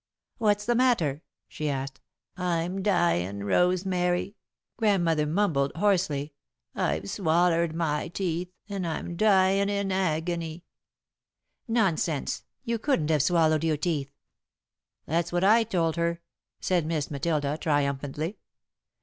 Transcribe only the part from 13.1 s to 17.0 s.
have swallowed your teeth!" "That's what I told her," said